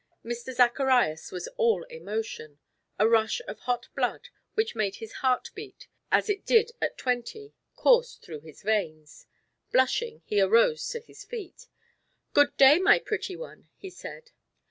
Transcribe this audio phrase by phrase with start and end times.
[0.25, 0.51] Mr.
[0.51, 2.57] Zacharias was all emotion
[2.97, 7.53] a rush of hot blood, which made his heart beat, as it did at twenty,
[7.75, 9.27] coursed through his veins.
[9.71, 11.67] Blushing, he arose to his feet.
[12.33, 14.31] "Good day, my pretty one!" he said.